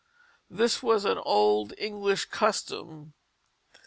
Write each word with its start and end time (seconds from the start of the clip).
This 0.49 0.81
was 0.81 1.05
an 1.05 1.19
old 1.19 1.75
English 1.77 2.25
custom. 2.25 3.13